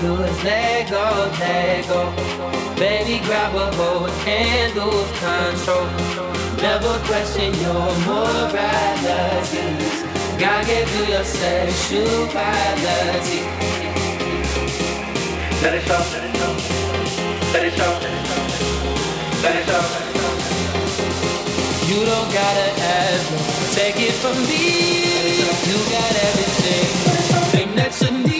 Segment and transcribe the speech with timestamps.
[0.00, 2.12] do is let Lego.
[2.76, 5.86] Baby, grab a hold and lose control.
[6.56, 9.66] Never question your morality.
[10.40, 13.40] God your sexuality.
[15.62, 16.54] Let it show, let it show,
[17.52, 17.92] let it show,
[19.42, 19.84] let it show.
[21.90, 22.68] You don't gotta
[23.04, 23.26] ask,
[23.76, 24.64] take it from me.
[25.68, 28.39] You got everything that you need.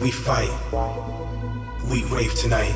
[0.00, 0.50] We fight.
[1.90, 2.74] We rave tonight.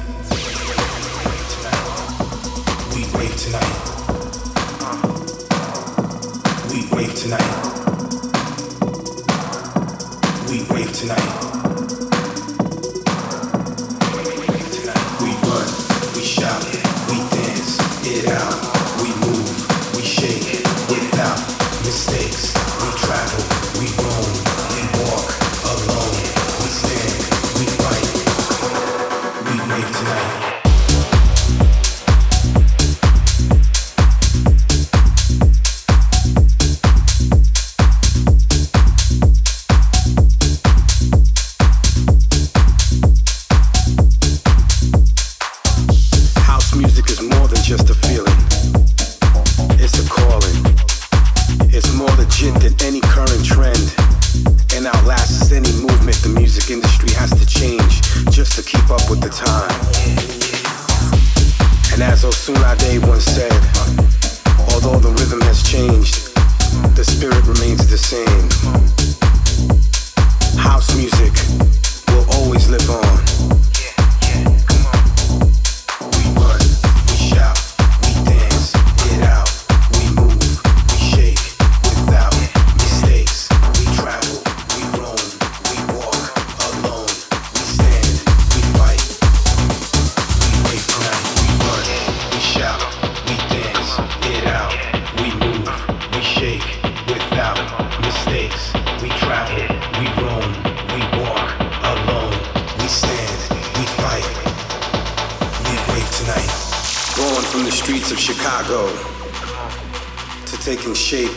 [2.94, 3.74] We rave tonight.
[6.70, 7.54] We rave tonight.
[10.50, 11.43] We rave tonight.
[107.44, 108.86] gone from the streets of Chicago
[110.46, 111.32] to taking shape,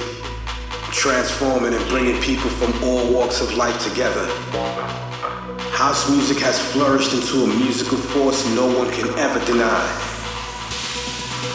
[0.91, 4.25] transforming and bringing people from all walks of life together.
[5.71, 9.87] House music has flourished into a musical force no one can ever deny.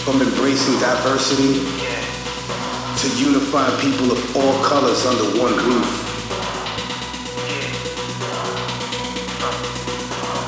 [0.05, 1.61] From embracing diversity
[3.01, 5.91] to unifying people of all colors under one roof.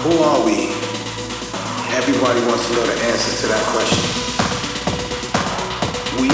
[0.04, 0.73] Who are we?
[1.96, 4.02] Everybody wants to know the answer to that question.
[6.20, 6.28] We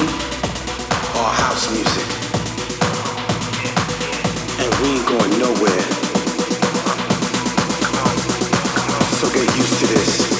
[1.21, 2.09] are house music.
[4.59, 5.85] And we ain't going nowhere.
[9.21, 10.40] So get used to this.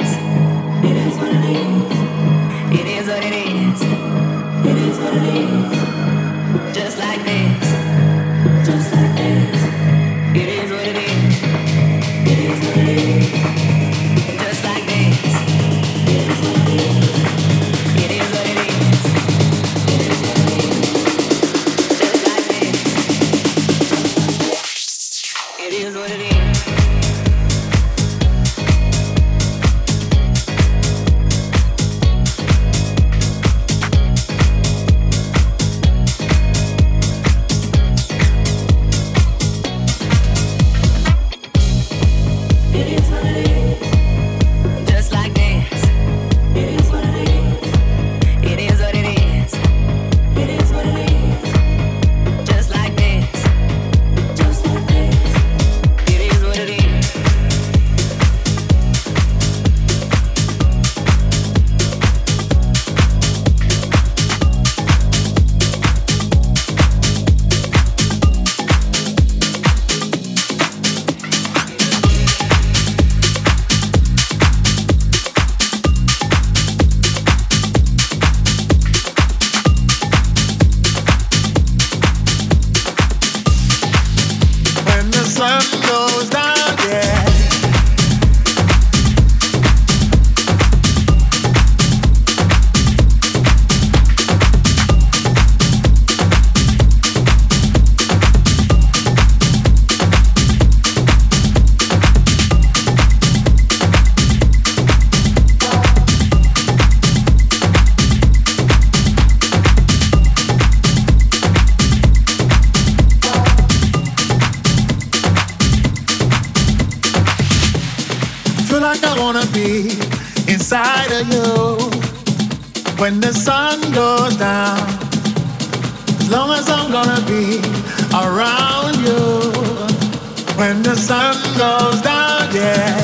[130.61, 132.95] when the sun goes down, yeah.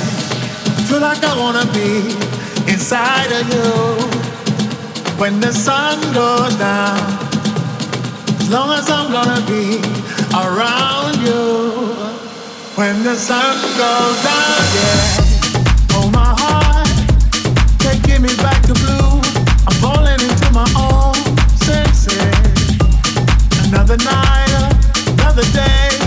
[0.88, 2.14] Feel like I wanna be
[2.72, 3.72] inside of you
[5.18, 7.02] when the sun goes down.
[8.42, 9.82] As long as I'm gonna be
[10.46, 11.42] around you
[12.80, 15.98] when the sun goes down, yeah.
[15.98, 16.90] Oh my heart,
[17.80, 19.12] taking me back to blue.
[19.68, 21.18] I'm falling into my own
[21.66, 22.22] senses.
[23.66, 24.52] Another night,
[25.08, 26.07] another day.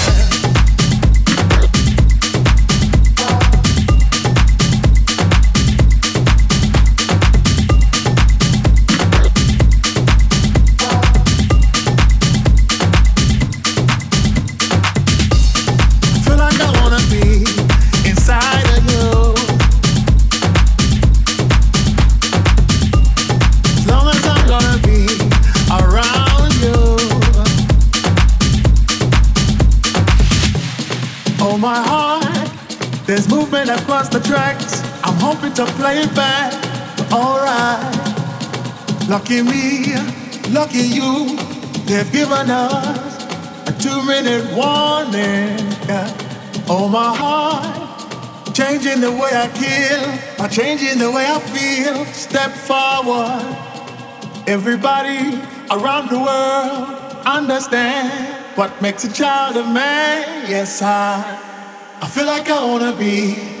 [34.21, 34.81] tracks.
[35.03, 36.53] I'm hoping to play it back,
[37.11, 37.81] alright.
[39.07, 39.95] Lucky me,
[40.49, 41.37] lucky you,
[41.85, 43.23] they've given us
[43.67, 45.57] a two minute warning.
[46.67, 52.05] Oh, my heart, changing the way I kill, I'm changing the way I feel.
[52.13, 53.43] Step forward,
[54.47, 60.49] everybody around the world understand what makes a child a man.
[60.49, 61.39] Yes, I,
[62.01, 63.60] I feel like I wanna be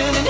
[0.00, 0.29] passion